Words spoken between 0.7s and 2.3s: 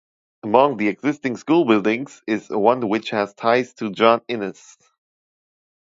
the existing school buildings